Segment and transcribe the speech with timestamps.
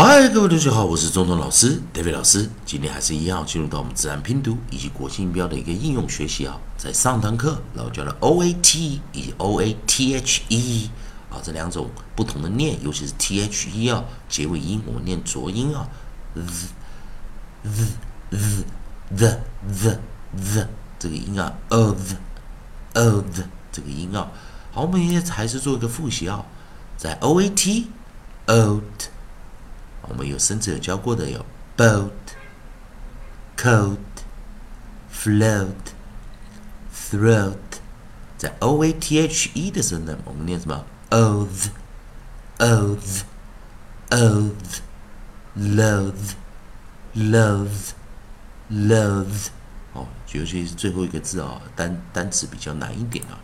[0.00, 2.48] 嗨，各位同学好，我是中通老师 David 老师。
[2.64, 6.56] 今天还是一样，进入到我们自然拼读以及国际音标的一个应用学习啊。
[6.76, 10.88] 在上堂课，然后教了 O A T 以及 O A T H E
[11.28, 15.88] 啊这两种不同的念，尤其是 T H E 啊结尾音，我们念浊音啊
[16.36, 16.68] ，z
[17.64, 17.86] z
[18.30, 18.64] z
[19.16, 19.98] the the
[20.36, 20.68] the
[21.00, 22.12] 这个音啊，of
[22.94, 23.24] of
[23.72, 24.30] 这个音啊。
[24.70, 26.46] 好，我们也还是做一个复习啊，
[26.96, 27.88] 在 O A T
[28.46, 29.08] oat。
[30.08, 31.44] 我们有甚至有教过的有
[31.76, 32.10] boat、
[33.56, 33.98] coat、
[35.12, 35.72] float、
[36.94, 37.56] throat，
[38.36, 41.68] 在 o a t h e 的时候呢，我们念什么？oath、
[42.58, 43.22] oath、
[44.10, 44.80] oath、
[45.56, 46.32] loath、
[47.14, 47.90] loath、
[48.70, 49.48] loath。
[49.94, 53.38] 哦，尤其是最后一个字啊，单单词比较难一点啊。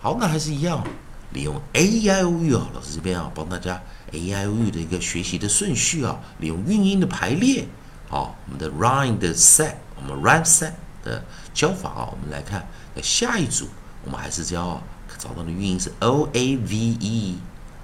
[0.00, 0.86] 好，那还是一样。
[1.32, 3.80] 利用 AIOU 啊，老师这边啊帮大家
[4.12, 7.66] AIOU 的一个学习的顺序啊，利用韵音的排列
[8.10, 10.72] 啊，我们的 rhyme 的 set，我们 rhyme set
[11.04, 12.66] 的教法啊，我们来看
[13.02, 13.68] 下一组，
[14.04, 14.82] 我们还是教
[15.18, 17.38] 找到的韵音是 O A V E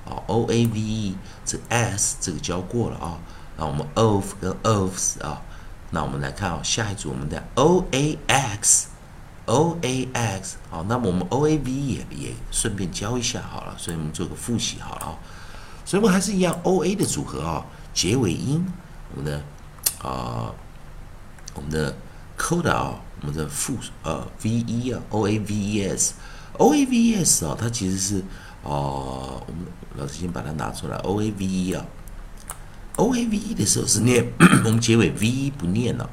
[0.06, 3.18] 啊，O A V E 这 S 这个教过了啊，
[3.56, 5.42] 那我们 of 跟 ofs 啊，
[5.90, 8.83] 那我们来看啊，下一组我们的 O A X。
[9.46, 15.18] O A X 好，那么我们 O A V 也也顺便教一下好了，所以我们做个复习好了啊。
[15.84, 18.64] 所以我们还是一样 O A 的组合啊，结尾音
[19.14, 19.38] 我们的
[20.02, 20.50] 啊，
[21.54, 21.94] 我们的
[22.38, 28.18] coda 啊，我们的复呃 V E 啊，O A V E S，O A V E S 啊，它其实是
[28.62, 31.84] 啊，我们老师先把它拿出来，O A V E 啊
[32.96, 34.26] ，O A V E 的时候是念
[34.64, 36.08] 我们结尾 V 不念了，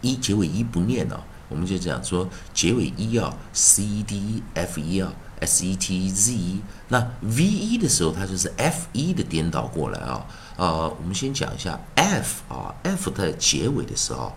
[0.00, 1.22] 一结尾一不念了。
[1.52, 6.60] 我们就讲说结尾一啊，C D F E 啊，S E T Z。
[6.88, 10.26] 那 V E 的时候，它就是 F E 的颠倒过来啊。
[10.56, 14.32] 呃，我们先讲一下 F 啊，F 在结尾的时候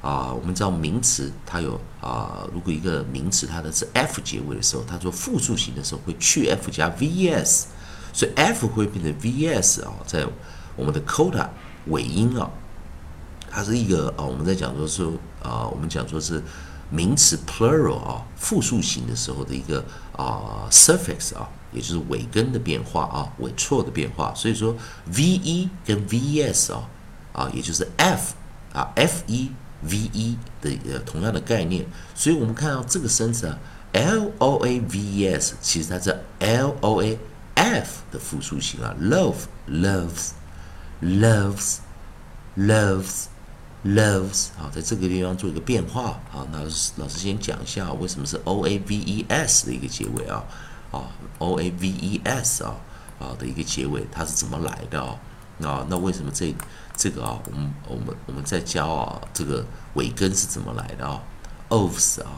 [0.00, 7.66] 啊，我们知道名词它有啊，如果一个名词它的是 F 结尾的时候，它做复数型的时候会去 F 加 V E S，
[8.12, 10.24] 所以 F 会变成 V E S 啊，在
[10.76, 11.48] 我们的 coda
[11.86, 12.48] 尾音啊。
[13.54, 15.04] 它是一个啊，我们在讲说是
[15.42, 16.42] 啊，我们讲说是
[16.88, 19.84] 名词 plural 啊，复数型的时候的一个
[20.16, 24.32] 啊 suffix 啊，也就是尾根的变化啊，尾错的变化。
[24.34, 24.74] 所以说
[25.14, 26.88] v e 跟 v e s 啊
[27.34, 28.34] 啊，也就是 f
[28.72, 29.50] 啊 f e
[29.82, 31.84] v e 的呃同样的概念。
[32.14, 33.58] 所以我们看到这个生词啊
[33.92, 37.18] ，l o a v e s，其实它是 l o a
[37.54, 40.30] f 的复数型啊，love loves
[41.02, 41.78] loves
[42.56, 43.31] loves。
[43.84, 46.60] Loves 好，在这个地方做一个变化好，那
[46.96, 50.44] 老师先讲一下为什么是 O A V E S 的一个结尾啊，
[50.92, 51.02] 啊
[51.38, 52.76] O A V E S 啊
[53.18, 55.18] 啊的一个结尾，它是怎么来的啊？
[55.64, 56.54] 啊，那为什么这
[56.96, 61.20] 这个啊，我们我们我们在教啊，这个尾根是怎么来的啊
[61.68, 62.30] ？Ofs 啊，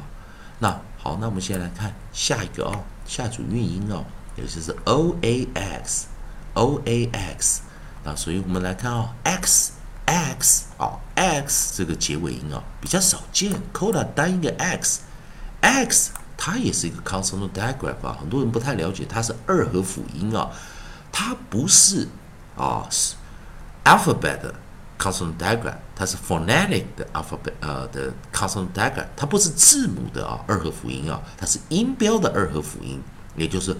[0.60, 4.02] 那好，那我们先来看下一个啊，下组韵音啊，
[4.36, 6.06] 也就是 O A X
[6.54, 7.60] O A X
[8.02, 9.72] 那所以我们来看啊，X。
[10.06, 20.50] X 啊，x 这个结尾音啊比较少见，coda 单一个 x，x 它也是一个 consonant digraph 啊，很多人不太了解，它是二合辅音啊，
[21.10, 22.06] 它不是
[22.56, 23.14] 啊是
[23.84, 24.40] alphabet
[24.98, 33.02] consonant digraph，它是 phonetic 的 alphabet 呃的 consonant digraph，它不是字母的啊二合辅音啊，它是音标的二合辅音，
[33.36, 33.74] 也就是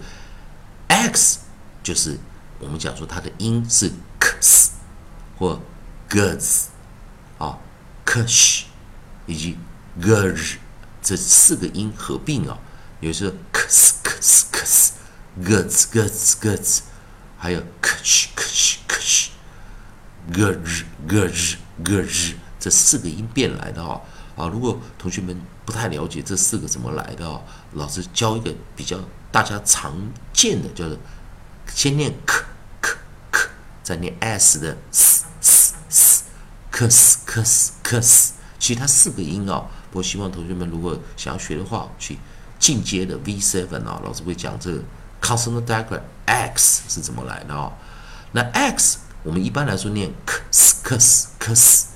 [0.87, 1.39] x
[1.83, 2.17] 就是
[2.59, 4.71] 我们讲说它的音是 x
[5.37, 5.59] 或
[6.09, 6.65] gzh，
[7.37, 7.57] 啊
[8.05, 8.63] ，kush
[9.25, 9.57] 以及
[9.99, 10.55] gurge
[11.01, 12.57] 这四个音合并啊，
[12.99, 14.91] 有时候 kus kus kus
[15.39, 16.79] goods goods goods，
[17.37, 19.27] 还有 kush kush kush
[20.31, 24.01] gurge gurge gurge 这四个音变来的啊
[24.35, 24.47] 啊！
[24.47, 27.39] 如果同学们不太了解这四个怎么来的啊，
[27.73, 28.99] 老师教一个比较
[29.31, 29.93] 大家常
[30.33, 30.97] 见的，叫做
[31.67, 32.43] 先念 k
[32.81, 32.93] k
[33.31, 33.49] k，
[33.83, 35.25] 再念 s 的 s。
[36.75, 39.65] 克斯克斯克斯，其实它四个音哦。
[39.89, 42.17] 不过希望同学们如果想要学的话，去
[42.59, 44.83] 进阶的 V seven 啊，老师会讲这个
[45.21, 47.71] consonant digraph X 是怎么来的哦。
[48.33, 51.87] 那 X 我们一般来说念克斯克斯克斯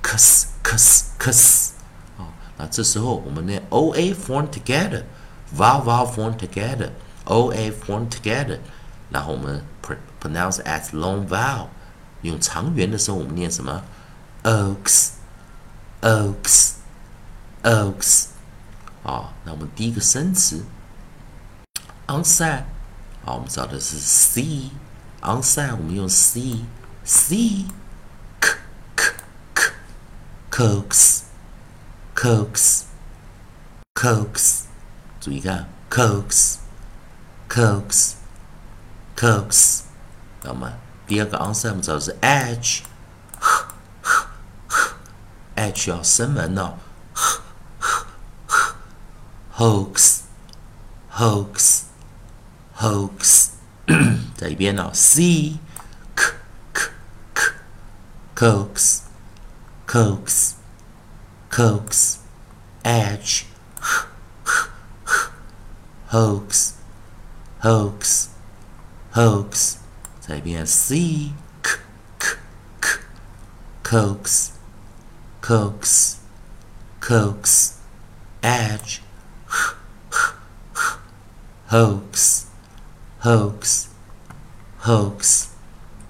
[0.00, 1.72] 克斯克斯克斯
[2.16, 2.30] 啊。
[2.56, 8.60] 那这时候我们念 O A form together，vowel vowel form together，O A form together，
[9.10, 9.64] 然后我们
[10.22, 11.66] pronounce as long vowel，
[12.22, 13.82] 用长元的时候我们念什么
[14.43, 15.11] ？oaks,
[16.01, 16.73] oaks,
[17.63, 18.27] oaks，
[19.03, 20.63] 啊，那我们第一个生词
[22.07, 22.63] onside，
[23.23, 26.63] 啊，我们找的是 c，onside 我们用 c
[27.03, 27.65] C
[28.39, 28.57] k
[28.95, 29.13] k
[29.53, 29.71] k
[30.51, 31.21] coax
[32.15, 32.83] coax
[33.95, 34.61] coax，
[35.19, 36.57] 注意看 coax
[37.49, 38.13] coax
[39.15, 39.81] coax。
[40.43, 40.71] 那么
[41.07, 42.83] 第二个 answer 我们找的是 h
[45.59, 46.77] h 要声门哦，
[49.55, 50.19] hoax
[51.13, 51.81] hoax
[52.77, 53.47] hoax，
[54.35, 55.57] 在一边呢 c
[56.15, 56.31] k
[56.73, 56.81] k
[57.33, 57.51] k
[58.35, 58.99] coax
[59.87, 60.51] coax
[61.49, 62.15] coax
[62.83, 63.45] h
[66.11, 66.71] hoax
[67.61, 68.25] hoax
[69.13, 69.75] hoax
[70.19, 71.31] 再一遍 c
[71.63, 71.79] k
[72.19, 72.37] k
[72.81, 72.99] k
[73.83, 74.49] coax
[75.42, 76.16] Coax
[77.00, 77.72] coax
[78.42, 79.00] edge
[81.70, 82.44] hoax
[83.22, 83.86] hoax
[84.82, 85.44] hoax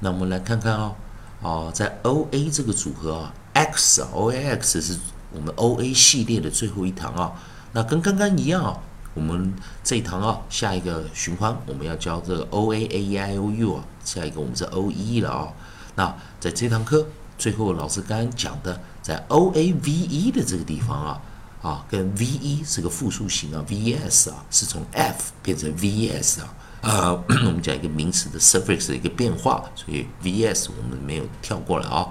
[0.00, 0.96] 那我们来看看哦，
[1.42, 4.98] 哦，在 O A 这个组合啊，x o a x 是
[5.32, 7.32] 我们 O A 系列的最后一堂啊。
[7.72, 8.78] 那跟刚刚一样啊，
[9.14, 9.54] 我们
[9.84, 15.52] 这一堂啊，下一个循环我们要教这个 O A A E I O U 啊，下一个我们是 O E 了啊。
[15.96, 17.06] 那在这堂课
[17.40, 21.18] 最后，老师刚刚讲的，在 O A V E 的这个地方啊，
[21.62, 26.54] 啊，跟 V E 是个复数形啊，V-E-S 啊是从 F 变成 V-E-S 啊。
[26.82, 27.14] 呃，
[27.46, 32.08] 我们讲一个名词的 suffix 的一个变化，所以 vs 我们没有跳过来啊。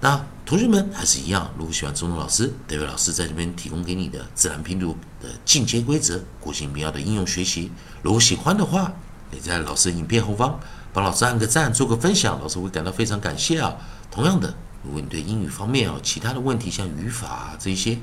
[0.00, 7.70] 那同学们还是一样，如果喜欢中文老师、德伟老师在这边提供给你的自然拼读的进阶规则、国际民谣的应用学习，
[8.02, 8.90] 如果喜欢的话，
[9.30, 10.58] 你在老师影片后方
[10.92, 13.76] 帮老师按个赞，做个分享，老师会感到非常感谢啊。
[14.10, 14.52] 同样的，
[14.82, 17.98] 如果你对英语方面啊其他的问题，像语法这一些，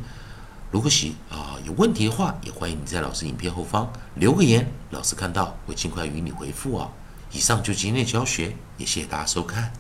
[0.72, 6.90] 如果喜啊有问题的话，也欢迎你在老师影片后方留个言，老师看到会尽快与你回复啊。
[7.34, 9.74] 以上就今天的教学，也谢谢大家收看。